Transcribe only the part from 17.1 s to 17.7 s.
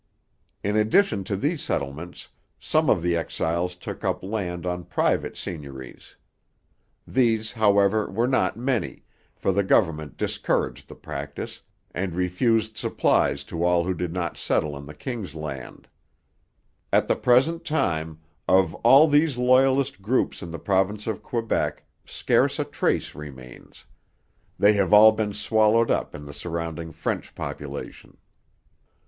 present